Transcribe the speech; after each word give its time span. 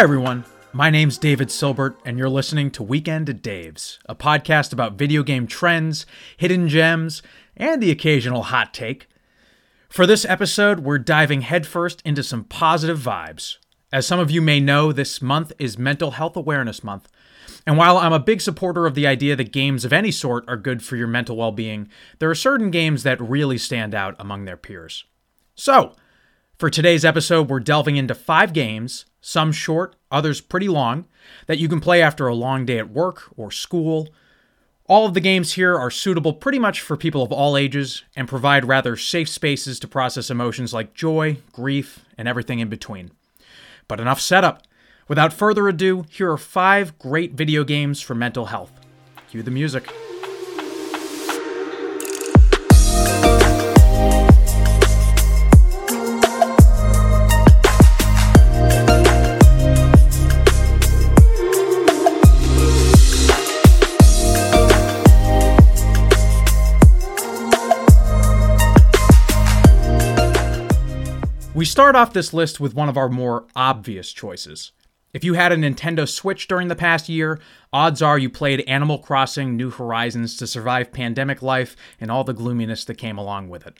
everyone. 0.00 0.44
My 0.72 0.90
name's 0.90 1.18
David 1.18 1.48
Silbert, 1.48 1.96
and 2.04 2.16
you're 2.16 2.28
listening 2.28 2.70
to 2.72 2.82
Weekend 2.82 3.28
at 3.28 3.42
Dave's, 3.42 3.98
a 4.06 4.14
podcast 4.14 4.72
about 4.72 4.94
video 4.94 5.22
game 5.22 5.46
trends, 5.46 6.06
hidden 6.36 6.68
gems, 6.68 7.22
and 7.56 7.82
the 7.82 7.90
occasional 7.90 8.44
hot 8.44 8.72
take. 8.72 9.06
For 9.88 10.06
this 10.06 10.24
episode, 10.24 10.80
we're 10.80 10.98
diving 10.98 11.42
headfirst 11.42 12.00
into 12.04 12.22
some 12.22 12.44
positive 12.44 12.98
vibes. 12.98 13.58
As 13.92 14.06
some 14.06 14.18
of 14.18 14.30
you 14.30 14.40
may 14.40 14.60
know, 14.60 14.92
this 14.92 15.20
month 15.20 15.52
is 15.58 15.78
Mental 15.78 16.12
Health 16.12 16.36
Awareness 16.36 16.82
Month. 16.82 17.08
And 17.66 17.76
while 17.76 17.98
I'm 17.98 18.14
a 18.14 18.18
big 18.18 18.40
supporter 18.40 18.86
of 18.86 18.94
the 18.94 19.06
idea 19.06 19.36
that 19.36 19.52
games 19.52 19.84
of 19.84 19.92
any 19.92 20.10
sort 20.10 20.44
are 20.48 20.56
good 20.56 20.82
for 20.82 20.96
your 20.96 21.06
mental 21.06 21.36
well 21.36 21.52
being, 21.52 21.88
there 22.18 22.30
are 22.30 22.34
certain 22.34 22.70
games 22.70 23.02
that 23.02 23.20
really 23.20 23.58
stand 23.58 23.94
out 23.94 24.16
among 24.18 24.46
their 24.46 24.56
peers. 24.56 25.04
So, 25.54 25.94
for 26.58 26.70
today's 26.70 27.04
episode, 27.04 27.50
we're 27.50 27.60
delving 27.60 27.96
into 27.96 28.14
five 28.14 28.52
games, 28.52 29.04
some 29.22 29.52
short, 29.52 29.96
others 30.10 30.42
pretty 30.42 30.68
long, 30.68 31.06
that 31.46 31.58
you 31.58 31.68
can 31.68 31.80
play 31.80 32.02
after 32.02 32.26
a 32.26 32.34
long 32.34 32.66
day 32.66 32.78
at 32.78 32.90
work 32.90 33.30
or 33.36 33.50
school. 33.50 34.08
All 34.86 35.06
of 35.06 35.14
the 35.14 35.20
games 35.20 35.54
here 35.54 35.78
are 35.78 35.90
suitable 35.90 36.34
pretty 36.34 36.58
much 36.58 36.80
for 36.80 36.96
people 36.96 37.22
of 37.22 37.32
all 37.32 37.56
ages 37.56 38.02
and 38.14 38.28
provide 38.28 38.66
rather 38.66 38.96
safe 38.96 39.28
spaces 39.28 39.78
to 39.80 39.88
process 39.88 40.28
emotions 40.28 40.74
like 40.74 40.92
joy, 40.92 41.38
grief, 41.52 42.04
and 42.18 42.28
everything 42.28 42.58
in 42.58 42.68
between. 42.68 43.12
But 43.88 44.00
enough 44.00 44.20
setup. 44.20 44.66
Without 45.08 45.32
further 45.32 45.68
ado, 45.68 46.04
here 46.10 46.30
are 46.30 46.36
five 46.36 46.98
great 46.98 47.32
video 47.32 47.64
games 47.64 48.00
for 48.00 48.14
mental 48.14 48.46
health. 48.46 48.72
Cue 49.30 49.42
the 49.42 49.50
music. 49.50 49.90
We 71.54 71.66
start 71.66 71.94
off 71.94 72.14
this 72.14 72.32
list 72.32 72.60
with 72.60 72.74
one 72.74 72.88
of 72.88 72.96
our 72.96 73.10
more 73.10 73.44
obvious 73.54 74.10
choices. 74.10 74.72
If 75.12 75.22
you 75.22 75.34
had 75.34 75.52
a 75.52 75.56
Nintendo 75.56 76.08
Switch 76.08 76.48
during 76.48 76.68
the 76.68 76.74
past 76.74 77.10
year, 77.10 77.38
odds 77.74 78.00
are 78.00 78.18
you 78.18 78.30
played 78.30 78.62
Animal 78.62 78.98
Crossing 78.98 79.54
New 79.54 79.70
Horizons 79.70 80.34
to 80.38 80.46
survive 80.46 80.92
pandemic 80.92 81.42
life 81.42 81.76
and 82.00 82.10
all 82.10 82.24
the 82.24 82.32
gloominess 82.32 82.86
that 82.86 82.94
came 82.94 83.18
along 83.18 83.50
with 83.50 83.66
it. 83.66 83.76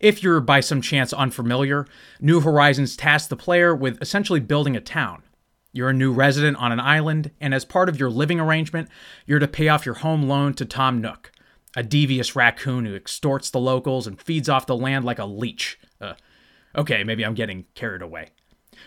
If 0.00 0.22
you're 0.22 0.40
by 0.40 0.60
some 0.60 0.80
chance 0.80 1.12
unfamiliar, 1.12 1.86
New 2.18 2.40
Horizons 2.40 2.96
tasks 2.96 3.28
the 3.28 3.36
player 3.36 3.74
with 3.74 4.00
essentially 4.00 4.40
building 4.40 4.74
a 4.74 4.80
town. 4.80 5.22
You're 5.74 5.90
a 5.90 5.94
new 5.94 6.14
resident 6.14 6.56
on 6.56 6.72
an 6.72 6.80
island, 6.80 7.30
and 7.42 7.52
as 7.52 7.66
part 7.66 7.90
of 7.90 8.00
your 8.00 8.08
living 8.08 8.40
arrangement, 8.40 8.88
you're 9.26 9.38
to 9.38 9.46
pay 9.46 9.68
off 9.68 9.84
your 9.84 9.96
home 9.96 10.22
loan 10.22 10.54
to 10.54 10.64
Tom 10.64 11.02
Nook, 11.02 11.30
a 11.76 11.82
devious 11.82 12.34
raccoon 12.34 12.86
who 12.86 12.94
extorts 12.94 13.50
the 13.50 13.60
locals 13.60 14.06
and 14.06 14.18
feeds 14.18 14.48
off 14.48 14.64
the 14.64 14.74
land 14.74 15.04
like 15.04 15.18
a 15.18 15.26
leech. 15.26 15.78
Uh, 16.00 16.14
Okay, 16.76 17.04
maybe 17.04 17.24
I'm 17.24 17.34
getting 17.34 17.66
carried 17.74 18.02
away. 18.02 18.28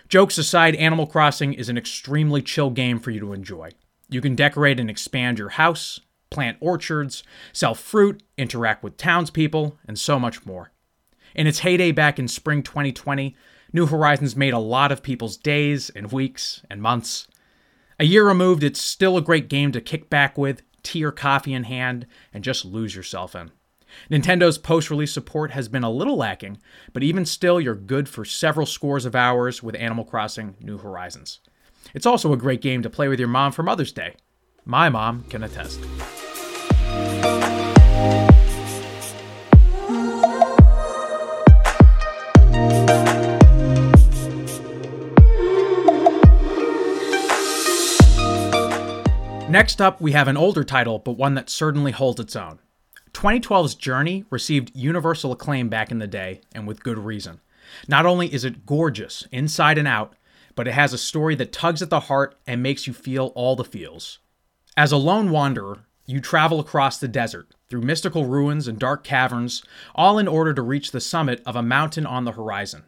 Jokes 0.08 0.38
aside, 0.38 0.76
Animal 0.76 1.08
Crossing 1.08 1.54
is 1.54 1.70
an 1.70 1.78
extremely 1.78 2.42
chill 2.42 2.70
game 2.70 3.00
for 3.00 3.12
you 3.12 3.20
to 3.20 3.34
enjoy. 3.34 3.72
You 4.10 4.22
can 4.22 4.36
decorate 4.36 4.80
and 4.80 4.90
expand 4.90 5.40
your 5.40 5.50
house, 5.50 6.00
plant 6.30 6.58
orchards, 6.60 7.24
sell 7.54 7.76
fruit, 7.76 8.22
interact 8.38 8.84
with 8.84 8.98
townspeople, 8.98 9.78
and 9.88 9.98
so 9.98 10.20
much 10.20 10.46
more. 10.46 10.72
In 11.34 11.48
its 11.48 11.60
heyday 11.60 11.92
back 11.92 12.20
in 12.20 12.28
spring 12.28 12.64
2020, 12.64 13.36
New 13.74 13.88
Horizons 13.88 14.36
made 14.36 14.54
a 14.54 14.60
lot 14.60 14.92
of 14.92 15.04
people's 15.04 15.38
days 15.38 15.90
and 15.90 16.12
weeks 16.12 16.62
and 16.70 16.82
months. 16.82 17.28
A 18.00 18.06
year 18.06 18.28
removed, 18.28 18.64
it's 18.64 18.82
still 18.82 19.18
a 19.18 19.22
great 19.22 19.50
game 19.50 19.72
to 19.72 19.82
kick 19.82 20.10
back 20.10 20.38
with, 20.38 20.62
tea 20.84 21.04
or 21.04 21.12
coffee 21.12 21.54
in 21.54 21.64
hand, 21.64 22.06
and 22.34 22.44
just 22.44 22.64
lose 22.64 22.96
yourself 22.96 23.36
in. 23.36 23.52
Nintendo's 24.10 24.58
post 24.58 24.90
release 24.90 25.12
support 25.12 25.52
has 25.52 25.68
been 25.68 25.84
a 25.84 25.90
little 25.90 26.18
lacking, 26.18 26.60
but 26.94 27.04
even 27.04 27.26
still, 27.26 27.60
you're 27.60 27.76
good 27.76 28.10
for 28.10 28.26
several 28.26 28.66
scores 28.66 29.06
of 29.06 29.16
hours 29.16 29.64
with 29.64 29.76
Animal 29.76 30.06
Crossing 30.06 30.56
New 30.60 30.78
Horizons. 30.78 31.40
It's 31.94 32.06
also 32.06 32.34
a 32.34 32.38
great 32.38 32.62
game 32.62 32.82
to 32.82 32.90
play 32.90 33.08
with 33.08 33.20
your 33.20 33.28
mom 33.28 33.52
for 33.52 33.64
Mother's 33.64 33.92
Day. 33.92 34.16
My 34.66 34.90
mom 34.90 35.24
can 35.30 35.44
attest. 35.44 35.80
Next 49.56 49.80
up, 49.80 50.02
we 50.02 50.12
have 50.12 50.28
an 50.28 50.36
older 50.36 50.66
title, 50.66 51.00
but 51.00 51.14
one 51.14 51.36
that 51.36 51.50
certainly 51.50 51.94
holds 51.94 52.20
its 52.20 52.36
own. 52.36 52.60
2012's 53.16 53.76
Journey 53.76 54.26
received 54.30 54.76
universal 54.76 55.32
acclaim 55.32 55.70
back 55.70 55.90
in 55.90 56.00
the 56.00 56.06
day, 56.06 56.42
and 56.54 56.68
with 56.68 56.84
good 56.84 57.00
reason. 57.00 57.40
Not 57.88 58.06
only 58.06 58.32
is 58.32 58.44
it 58.44 58.66
gorgeous 58.66 59.26
inside 59.32 59.78
and 59.78 59.88
out, 59.88 60.16
but 60.54 60.68
it 60.68 60.74
has 60.74 60.92
a 60.92 60.98
story 60.98 61.34
that 61.36 61.54
tugs 61.54 61.82
at 61.82 61.90
the 61.90 62.02
heart 62.02 62.38
and 62.46 62.62
makes 62.62 62.88
you 62.88 62.94
feel 62.94 63.32
all 63.34 63.56
the 63.56 63.64
feels. 63.64 64.20
As 64.76 64.92
a 64.92 64.98
lone 64.98 65.32
wanderer, 65.32 65.86
you 66.06 66.20
travel 66.20 66.60
across 66.60 66.98
the 66.98 67.08
desert, 67.08 67.48
through 67.70 67.82
mystical 67.82 68.26
ruins 68.26 68.68
and 68.68 68.78
dark 68.78 69.06
caverns, 69.06 69.64
all 69.96 70.20
in 70.20 70.28
order 70.28 70.54
to 70.54 70.62
reach 70.62 70.92
the 70.92 71.00
summit 71.00 71.42
of 71.46 71.56
a 71.56 71.64
mountain 71.64 72.06
on 72.06 72.26
the 72.26 72.34
horizon. 72.34 72.84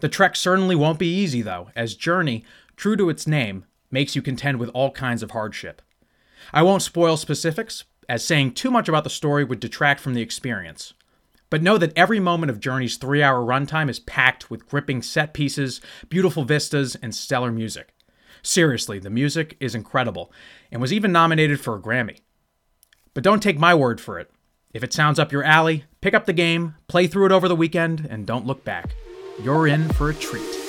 The 0.00 0.08
trek 0.08 0.34
certainly 0.34 0.74
won't 0.74 0.98
be 0.98 1.14
easy, 1.14 1.42
though, 1.42 1.70
as 1.76 1.94
Journey, 1.94 2.44
true 2.74 2.96
to 2.96 3.08
its 3.08 3.26
name, 3.26 3.64
makes 3.88 4.16
you 4.16 4.22
contend 4.22 4.58
with 4.58 4.70
all 4.70 4.90
kinds 4.90 5.22
of 5.22 5.30
hardship. 5.30 5.80
I 6.52 6.62
won't 6.62 6.82
spoil 6.82 7.16
specifics, 7.16 7.84
as 8.10 8.24
saying 8.24 8.52
too 8.52 8.72
much 8.72 8.88
about 8.88 9.04
the 9.04 9.08
story 9.08 9.44
would 9.44 9.60
detract 9.60 10.00
from 10.00 10.14
the 10.14 10.20
experience. 10.20 10.94
But 11.48 11.62
know 11.62 11.78
that 11.78 11.96
every 11.96 12.18
moment 12.18 12.50
of 12.50 12.58
Journey's 12.58 12.96
three 12.96 13.22
hour 13.22 13.40
runtime 13.40 13.88
is 13.88 14.00
packed 14.00 14.50
with 14.50 14.68
gripping 14.68 15.00
set 15.00 15.32
pieces, 15.32 15.80
beautiful 16.08 16.44
vistas, 16.44 16.96
and 16.96 17.14
stellar 17.14 17.52
music. 17.52 17.94
Seriously, 18.42 18.98
the 18.98 19.10
music 19.10 19.56
is 19.60 19.76
incredible, 19.76 20.32
and 20.72 20.80
was 20.80 20.92
even 20.92 21.12
nominated 21.12 21.60
for 21.60 21.76
a 21.76 21.80
Grammy. 21.80 22.18
But 23.14 23.22
don't 23.22 23.42
take 23.42 23.58
my 23.58 23.76
word 23.76 24.00
for 24.00 24.18
it. 24.18 24.28
If 24.74 24.82
it 24.82 24.92
sounds 24.92 25.20
up 25.20 25.30
your 25.30 25.44
alley, 25.44 25.84
pick 26.00 26.12
up 26.12 26.26
the 26.26 26.32
game, 26.32 26.74
play 26.88 27.06
through 27.06 27.26
it 27.26 27.32
over 27.32 27.46
the 27.46 27.56
weekend, 27.56 28.08
and 28.10 28.26
don't 28.26 28.46
look 28.46 28.64
back. 28.64 28.96
You're 29.40 29.68
in 29.68 29.88
for 29.90 30.10
a 30.10 30.14
treat. 30.14 30.59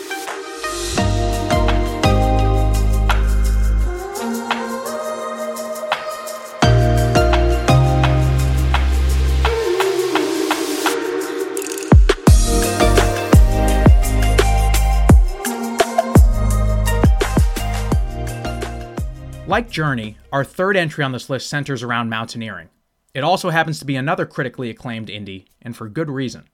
Like 19.51 19.69
Journey, 19.69 20.16
our 20.31 20.45
third 20.45 20.78
entry 20.78 21.03
on 21.03 21.12
this 21.12 21.29
list 21.29 21.50
centers 21.50 21.84
around 21.84 22.07
mountaineering. 22.07 22.70
It 23.14 23.26
also 23.26 23.49
happens 23.49 23.79
to 23.79 23.85
be 23.85 23.97
another 23.97 24.26
critically 24.26 24.70
acclaimed 24.70 25.09
indie, 25.09 25.47
and 25.61 25.76
for 25.76 25.90
good 25.90 26.09
reason. 26.09 26.47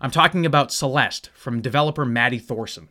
I'm 0.00 0.12
talking 0.12 0.46
about 0.46 0.70
Celeste 0.70 1.30
from 1.34 1.60
developer 1.60 2.04
Maddie 2.04 2.38
Thorson. 2.38 2.90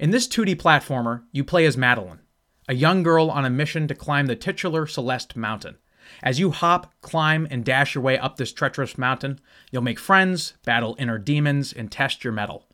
In 0.00 0.12
this 0.12 0.26
2D 0.26 0.56
platformer, 0.56 1.24
you 1.30 1.44
play 1.44 1.66
as 1.66 1.76
Madeline, 1.76 2.20
a 2.66 2.72
young 2.72 3.02
girl 3.02 3.30
on 3.30 3.44
a 3.44 3.50
mission 3.50 3.86
to 3.86 3.94
climb 3.94 4.28
the 4.28 4.34
titular 4.34 4.86
Celeste 4.86 5.36
Mountain. 5.36 5.76
As 6.22 6.40
you 6.40 6.50
hop, 6.50 6.94
climb, 7.02 7.46
and 7.50 7.66
dash 7.66 7.94
your 7.94 8.02
way 8.02 8.16
up 8.16 8.38
this 8.38 8.50
treacherous 8.50 8.96
mountain, 8.96 9.40
you'll 9.72 9.82
make 9.82 9.98
friends, 9.98 10.54
battle 10.64 10.96
inner 10.98 11.18
demons, 11.18 11.70
and 11.74 11.92
test 11.92 12.24
your 12.24 12.32
mettle. 12.32 12.66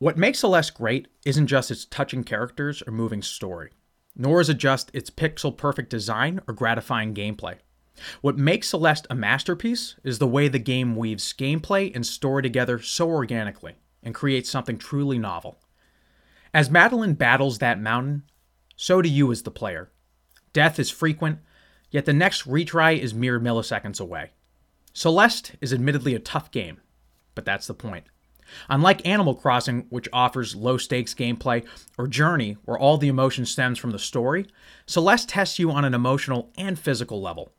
What 0.00 0.18
makes 0.18 0.40
Celeste 0.40 0.74
great 0.74 1.08
isn't 1.24 1.46
just 1.46 1.70
its 1.70 1.86
touching 1.86 2.24
characters 2.24 2.82
or 2.86 2.92
moving 2.92 3.22
story 3.22 3.70
nor 4.20 4.38
is 4.38 4.50
it 4.50 4.58
just 4.58 4.90
its 4.92 5.08
pixel 5.08 5.56
perfect 5.56 5.88
design 5.88 6.40
or 6.46 6.52
gratifying 6.52 7.14
gameplay. 7.14 7.56
What 8.20 8.36
makes 8.36 8.68
Celeste 8.68 9.06
a 9.08 9.14
masterpiece 9.14 9.96
is 10.04 10.18
the 10.18 10.26
way 10.26 10.46
the 10.46 10.58
game 10.58 10.94
weaves 10.94 11.32
gameplay 11.32 11.90
and 11.94 12.06
story 12.06 12.42
together 12.42 12.78
so 12.78 13.08
organically 13.08 13.76
and 14.02 14.14
creates 14.14 14.50
something 14.50 14.76
truly 14.76 15.18
novel. 15.18 15.58
As 16.52 16.70
Madeline 16.70 17.14
battles 17.14 17.58
that 17.58 17.80
mountain, 17.80 18.24
so 18.76 19.00
do 19.00 19.08
you 19.08 19.32
as 19.32 19.42
the 19.42 19.50
player. 19.50 19.90
Death 20.52 20.78
is 20.78 20.90
frequent, 20.90 21.38
yet 21.90 22.04
the 22.04 22.12
next 22.12 22.46
retry 22.46 22.98
is 22.98 23.14
mere 23.14 23.40
milliseconds 23.40 24.00
away. 24.00 24.32
Celeste 24.92 25.52
is 25.62 25.72
admittedly 25.72 26.14
a 26.14 26.18
tough 26.18 26.50
game, 26.50 26.78
but 27.34 27.46
that's 27.46 27.66
the 27.66 27.74
point. 27.74 28.04
Unlike 28.68 29.06
Animal 29.06 29.34
Crossing, 29.34 29.86
which 29.90 30.08
offers 30.12 30.56
low 30.56 30.76
stakes 30.76 31.14
gameplay, 31.14 31.66
or 31.98 32.06
Journey, 32.06 32.56
where 32.64 32.78
all 32.78 32.98
the 32.98 33.08
emotion 33.08 33.46
stems 33.46 33.78
from 33.78 33.90
the 33.90 33.98
story, 33.98 34.46
Celeste 34.86 35.28
tests 35.28 35.58
you 35.58 35.70
on 35.70 35.84
an 35.84 35.94
emotional 35.94 36.50
and 36.56 36.78
physical 36.78 37.20
level. 37.20 37.52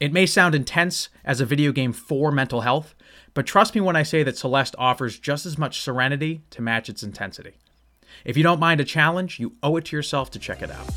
It 0.00 0.12
may 0.12 0.26
sound 0.26 0.54
intense 0.54 1.08
as 1.24 1.40
a 1.40 1.46
video 1.46 1.72
game 1.72 1.92
for 1.92 2.32
mental 2.32 2.62
health, 2.62 2.94
but 3.32 3.46
trust 3.46 3.74
me 3.74 3.80
when 3.80 3.96
I 3.96 4.02
say 4.02 4.22
that 4.22 4.36
Celeste 4.36 4.74
offers 4.78 5.18
just 5.18 5.46
as 5.46 5.56
much 5.56 5.80
serenity 5.80 6.42
to 6.50 6.62
match 6.62 6.88
its 6.88 7.02
intensity. 7.02 7.54
If 8.24 8.36
you 8.36 8.42
don't 8.42 8.60
mind 8.60 8.80
a 8.80 8.84
challenge, 8.84 9.40
you 9.40 9.54
owe 9.62 9.76
it 9.76 9.86
to 9.86 9.96
yourself 9.96 10.30
to 10.32 10.38
check 10.38 10.62
it 10.62 10.70
out. 10.70 10.90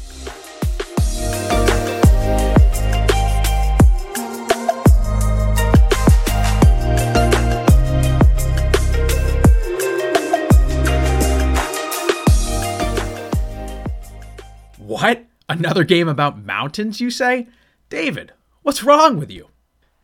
What? 14.88 15.26
Another 15.50 15.84
game 15.84 16.08
about 16.08 16.46
mountains, 16.46 17.02
you 17.02 17.12
say? 17.12 17.48
David, 17.90 18.32
what's 18.62 18.86
wrong 18.86 19.20
with 19.20 19.30
you? 19.30 19.50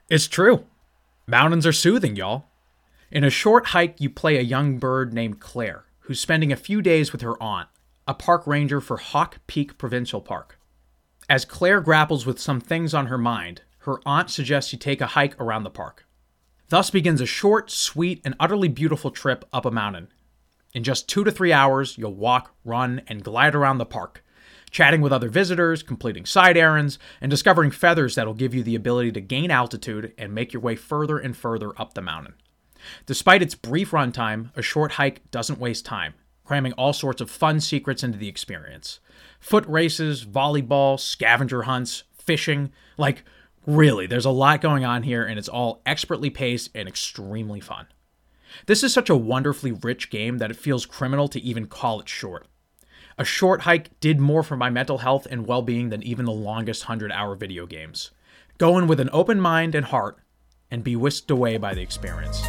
It's 0.09 0.27
true. 0.27 0.65
Mountains 1.25 1.65
are 1.65 1.71
soothing, 1.71 2.17
y'all. 2.17 2.47
In 3.09 3.23
a 3.23 3.29
short 3.29 3.67
hike, 3.67 4.01
you 4.01 4.09
play 4.09 4.35
a 4.35 4.41
young 4.41 4.79
bird 4.79 5.13
named 5.13 5.39
Claire, 5.39 5.85
who's 6.01 6.19
spending 6.19 6.51
a 6.51 6.57
few 6.57 6.81
days 6.81 7.13
with 7.13 7.21
her 7.21 7.41
aunt, 7.41 7.69
a 8.09 8.13
park 8.13 8.45
ranger 8.45 8.81
for 8.81 8.97
Hawk 8.97 9.37
Peak 9.47 9.77
Provincial 9.77 10.19
Park. 10.19 10.59
As 11.29 11.45
Claire 11.45 11.79
grapples 11.79 12.25
with 12.25 12.37
some 12.37 12.59
things 12.59 12.93
on 12.93 13.05
her 13.05 13.17
mind, 13.17 13.61
her 13.79 14.01
aunt 14.05 14.29
suggests 14.29 14.73
you 14.73 14.79
take 14.79 14.99
a 14.99 15.07
hike 15.07 15.39
around 15.39 15.63
the 15.63 15.69
park. 15.69 16.05
Thus 16.67 16.89
begins 16.89 17.21
a 17.21 17.25
short, 17.25 17.71
sweet, 17.71 18.19
and 18.25 18.35
utterly 18.37 18.67
beautiful 18.67 19.11
trip 19.11 19.45
up 19.53 19.63
a 19.63 19.71
mountain. 19.71 20.09
In 20.73 20.83
just 20.83 21.07
two 21.07 21.23
to 21.23 21.31
three 21.31 21.53
hours, 21.53 21.97
you'll 21.97 22.13
walk, 22.13 22.53
run, 22.65 23.01
and 23.07 23.23
glide 23.23 23.55
around 23.55 23.77
the 23.77 23.85
park, 23.85 24.22
chatting 24.73 24.99
with 24.99 25.13
other 25.13 25.29
visitors, 25.29 25.83
completing 25.83 26.25
side 26.25 26.57
errands, 26.57 26.99
and 27.21 27.29
discovering 27.29 27.71
feathers 27.71 28.15
that'll 28.15 28.33
give 28.33 28.53
you 28.53 28.63
the 28.63 28.75
ability 28.75 29.11
to 29.13 29.21
gain 29.21 29.51
altitude 29.51 30.11
and 30.17 30.33
make 30.33 30.51
your 30.51 30.61
way 30.61 30.75
further 30.75 31.17
and 31.19 31.37
further 31.37 31.79
up 31.79 31.93
the 31.93 32.01
mountain. 32.01 32.33
Despite 33.05 33.41
its 33.41 33.55
brief 33.55 33.91
runtime, 33.91 34.49
a 34.57 34.61
short 34.61 34.93
hike 34.93 35.29
doesn't 35.31 35.59
waste 35.59 35.85
time, 35.85 36.15
cramming 36.43 36.73
all 36.73 36.91
sorts 36.91 37.21
of 37.21 37.31
fun 37.31 37.61
secrets 37.61 38.03
into 38.03 38.17
the 38.17 38.27
experience. 38.27 38.99
Foot 39.39 39.65
races, 39.67 40.25
volleyball, 40.25 40.99
scavenger 40.99 41.61
hunts, 41.61 42.03
fishing 42.17 42.71
like, 42.97 43.23
really, 43.65 44.07
there's 44.07 44.25
a 44.25 44.31
lot 44.31 44.59
going 44.59 44.83
on 44.83 45.03
here, 45.03 45.23
and 45.23 45.37
it's 45.37 45.47
all 45.47 45.81
expertly 45.85 46.29
paced 46.29 46.69
and 46.75 46.89
extremely 46.89 47.59
fun. 47.59 47.87
This 48.65 48.83
is 48.83 48.93
such 48.93 49.09
a 49.09 49.15
wonderfully 49.15 49.71
rich 49.71 50.09
game 50.09 50.39
that 50.39 50.51
it 50.51 50.57
feels 50.57 50.85
criminal 50.85 51.27
to 51.29 51.41
even 51.41 51.67
call 51.67 51.99
it 51.99 52.09
short. 52.09 52.47
A 53.15 53.23
short 53.23 53.61
hike 53.61 53.99
did 53.99 54.19
more 54.19 54.41
for 54.41 54.57
my 54.57 54.71
mental 54.71 54.97
health 54.97 55.27
and 55.29 55.45
well 55.45 55.61
being 55.61 55.89
than 55.89 56.01
even 56.01 56.25
the 56.25 56.31
longest 56.31 56.85
100 56.85 57.11
hour 57.11 57.35
video 57.35 57.67
games. 57.67 58.09
Go 58.57 58.79
in 58.79 58.87
with 58.87 58.99
an 58.99 59.11
open 59.13 59.39
mind 59.39 59.75
and 59.75 59.85
heart 59.85 60.17
and 60.71 60.83
be 60.83 60.95
whisked 60.95 61.29
away 61.29 61.57
by 61.57 61.75
the 61.75 61.81
experience. 61.81 62.41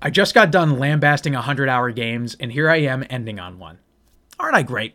I 0.00 0.10
just 0.10 0.34
got 0.34 0.52
done 0.52 0.78
lambasting 0.78 1.32
100 1.32 1.68
hour 1.68 1.90
games, 1.90 2.36
and 2.38 2.52
here 2.52 2.70
I 2.70 2.76
am 2.76 3.04
ending 3.10 3.40
on 3.40 3.58
one. 3.58 3.80
Aren't 4.38 4.54
I 4.54 4.62
great? 4.62 4.94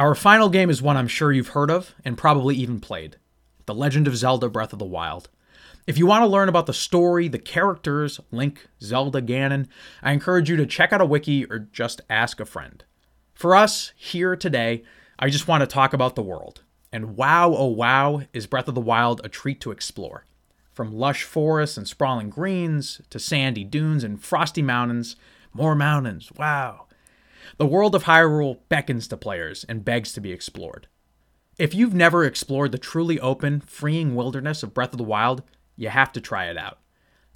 Our 0.00 0.14
final 0.14 0.48
game 0.48 0.70
is 0.70 0.80
one 0.80 0.96
I'm 0.96 1.08
sure 1.08 1.30
you've 1.30 1.48
heard 1.48 1.70
of 1.70 1.94
and 2.06 2.16
probably 2.16 2.56
even 2.56 2.80
played 2.80 3.18
The 3.66 3.74
Legend 3.74 4.08
of 4.08 4.16
Zelda 4.16 4.48
Breath 4.48 4.72
of 4.72 4.78
the 4.78 4.86
Wild. 4.86 5.28
If 5.86 5.98
you 5.98 6.06
want 6.06 6.22
to 6.22 6.26
learn 6.26 6.48
about 6.48 6.64
the 6.64 6.72
story, 6.72 7.28
the 7.28 7.38
characters, 7.38 8.18
Link, 8.30 8.66
Zelda, 8.80 9.20
Ganon, 9.20 9.66
I 10.02 10.12
encourage 10.12 10.48
you 10.48 10.56
to 10.56 10.64
check 10.64 10.94
out 10.94 11.02
a 11.02 11.04
wiki 11.04 11.44
or 11.44 11.58
just 11.58 12.00
ask 12.08 12.40
a 12.40 12.46
friend. 12.46 12.82
For 13.34 13.54
us, 13.54 13.92
here 13.94 14.36
today, 14.36 14.84
I 15.18 15.28
just 15.28 15.46
want 15.46 15.60
to 15.60 15.66
talk 15.66 15.92
about 15.92 16.14
the 16.14 16.22
world. 16.22 16.62
And 16.90 17.14
wow, 17.14 17.54
oh 17.54 17.66
wow, 17.66 18.22
is 18.32 18.46
Breath 18.46 18.68
of 18.68 18.74
the 18.74 18.80
Wild 18.80 19.20
a 19.22 19.28
treat 19.28 19.60
to 19.60 19.70
explore. 19.70 20.24
From 20.72 20.94
lush 20.94 21.24
forests 21.24 21.76
and 21.76 21.86
sprawling 21.86 22.30
greens 22.30 23.02
to 23.10 23.18
sandy 23.18 23.64
dunes 23.64 24.02
and 24.02 24.24
frosty 24.24 24.62
mountains, 24.62 25.16
more 25.52 25.74
mountains, 25.74 26.32
wow. 26.38 26.86
The 27.58 27.66
world 27.66 27.94
of 27.94 28.04
Hyrule 28.04 28.58
beckons 28.68 29.08
to 29.08 29.16
players 29.16 29.64
and 29.64 29.84
begs 29.84 30.12
to 30.12 30.20
be 30.20 30.32
explored. 30.32 30.88
If 31.58 31.74
you've 31.74 31.94
never 31.94 32.24
explored 32.24 32.72
the 32.72 32.78
truly 32.78 33.20
open, 33.20 33.60
freeing 33.60 34.14
wilderness 34.14 34.62
of 34.62 34.72
Breath 34.72 34.92
of 34.92 34.98
the 34.98 35.04
Wild, 35.04 35.42
you 35.76 35.88
have 35.88 36.12
to 36.12 36.20
try 36.20 36.46
it 36.46 36.56
out. 36.56 36.78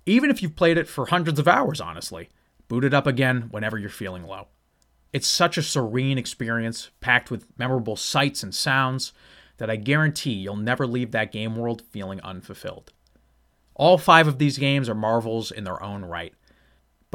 Even 0.06 0.30
if 0.30 0.42
you've 0.42 0.56
played 0.56 0.78
it 0.78 0.88
for 0.88 1.06
hundreds 1.06 1.38
of 1.38 1.48
hours, 1.48 1.80
honestly, 1.80 2.28
boot 2.68 2.84
it 2.84 2.94
up 2.94 3.06
again 3.06 3.48
whenever 3.50 3.78
you're 3.78 3.90
feeling 3.90 4.24
low. 4.24 4.48
It's 5.12 5.26
such 5.26 5.56
a 5.56 5.62
serene 5.62 6.18
experience, 6.18 6.90
packed 7.00 7.30
with 7.30 7.46
memorable 7.58 7.96
sights 7.96 8.42
and 8.42 8.54
sounds, 8.54 9.12
that 9.58 9.70
I 9.70 9.76
guarantee 9.76 10.32
you'll 10.32 10.56
never 10.56 10.86
leave 10.86 11.12
that 11.12 11.32
game 11.32 11.54
world 11.54 11.82
feeling 11.90 12.20
unfulfilled. 12.22 12.92
All 13.74 13.98
five 13.98 14.26
of 14.26 14.38
these 14.38 14.58
games 14.58 14.88
are 14.88 14.94
marvels 14.94 15.50
in 15.50 15.64
their 15.64 15.82
own 15.82 16.04
right. 16.04 16.34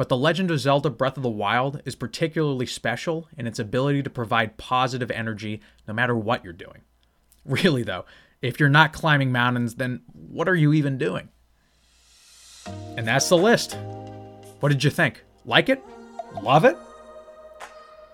But 0.00 0.08
The 0.08 0.16
Legend 0.16 0.50
of 0.50 0.58
Zelda 0.58 0.88
Breath 0.88 1.18
of 1.18 1.22
the 1.22 1.28
Wild 1.28 1.82
is 1.84 1.94
particularly 1.94 2.64
special 2.64 3.28
in 3.36 3.46
its 3.46 3.58
ability 3.58 4.02
to 4.04 4.08
provide 4.08 4.56
positive 4.56 5.10
energy 5.10 5.60
no 5.86 5.92
matter 5.92 6.16
what 6.16 6.42
you're 6.42 6.54
doing. 6.54 6.80
Really, 7.44 7.82
though, 7.82 8.06
if 8.40 8.58
you're 8.58 8.70
not 8.70 8.94
climbing 8.94 9.30
mountains, 9.30 9.74
then 9.74 10.00
what 10.14 10.48
are 10.48 10.54
you 10.54 10.72
even 10.72 10.96
doing? 10.96 11.28
And 12.96 13.06
that's 13.06 13.28
the 13.28 13.36
list. 13.36 13.76
What 14.60 14.70
did 14.70 14.82
you 14.82 14.88
think? 14.88 15.22
Like 15.44 15.68
it? 15.68 15.84
Love 16.40 16.64
it? 16.64 16.78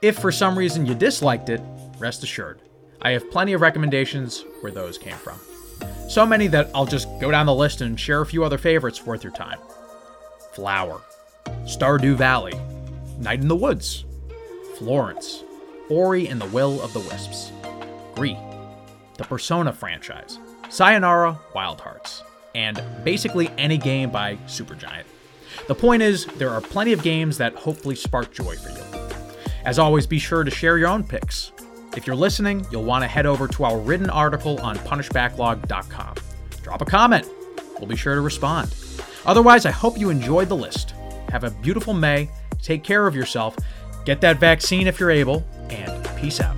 If 0.03 0.19
for 0.19 0.33
some 0.33 0.59
reason 0.59 0.87
you 0.87 0.95
disliked 0.95 1.51
it, 1.51 1.61
rest 2.01 2.25
assured, 2.25 2.63
I 3.01 3.13
have 3.13 3.31
plenty 3.31 3.53
of 3.53 3.61
recommendations 3.61 4.45
where 4.61 4.73
those 4.73 4.99
came 4.99 5.15
from. 5.15 5.39
So 6.09 6.27
many 6.27 6.49
that 6.49 6.69
I'll 6.75 6.85
just 6.85 7.07
go 7.21 7.31
down 7.31 7.47
the 7.47 7.55
list 7.55 7.81
and 7.81 7.99
share 7.99 8.23
a 8.23 8.27
few 8.27 8.43
other 8.43 8.59
favorites 8.59 9.07
worth 9.07 9.23
your 9.23 9.33
time. 9.33 9.61
Flower, 10.53 11.01
Stardew 11.65 12.15
Valley, 12.15 12.55
Night 13.19 13.41
in 13.41 13.49
the 13.49 13.57
Woods, 13.57 14.05
Florence, 14.77 15.45
Ori 15.89 16.29
and 16.29 16.41
the 16.41 16.47
Will 16.47 16.81
of 16.83 16.93
the 16.93 17.01
Wisps, 17.01 17.53
Gris, 18.15 18.37
the 19.17 19.25
Persona 19.25 19.73
franchise, 19.73 20.39
Sayonara 20.69 21.39
Wild 21.55 21.81
Hearts, 21.81 22.23
and 22.55 22.83
basically 23.05 23.51
any 23.59 23.79
game 23.79 24.11
by 24.11 24.37
Supergiant. 24.47 25.05
The 25.69 25.75
point 25.75 26.03
is, 26.03 26.27
there 26.37 26.51
are 26.51 26.61
plenty 26.61 26.93
of 26.93 27.03
games 27.03 27.39
that 27.39 27.55
hopefully 27.55 27.95
spark 27.95 28.33
joy 28.33 28.57
for 28.57 28.71
you. 28.71 29.09
As 29.65 29.79
always, 29.79 30.07
be 30.07 30.19
sure 30.19 30.45
to 30.45 30.51
share 30.51 30.79
your 30.79 30.89
own 30.89 31.03
picks. 31.03 31.53
If 31.97 32.07
you're 32.07 32.17
listening, 32.17 32.67
you'll 32.71 32.85
want 32.85 33.03
to 33.03 33.09
head 33.09 33.27
over 33.27 33.49
to 33.49 33.65
our 33.65 33.79
written 33.79 34.11
article 34.11 34.61
on 34.61 34.77
punishedbacklog.com. 34.79 36.15
Drop 36.63 36.83
a 36.83 36.85
comment. 36.85 37.27
We'll 37.79 37.89
be 37.89 37.97
sure 37.97 38.15
to 38.15 38.21
respond. 38.21 38.75
Otherwise, 39.25 39.67
I 39.67 39.71
hope 39.71 39.99
you 39.99 40.11
enjoyed 40.11 40.49
the 40.49 40.57
list. 40.57 40.95
Have 41.37 41.45
a 41.45 41.51
beautiful 41.51 41.93
May. 41.93 42.31
Take 42.63 42.83
care 42.83 43.07
of 43.07 43.15
yourself. 43.15 43.59
Get 44.07 44.23
that 44.23 44.41
vaccine 44.41 44.87
if 44.87 44.99
you're 44.99 45.11
able. 45.11 45.45
And 45.69 46.09
peace 46.17 46.41
out. 46.41 46.57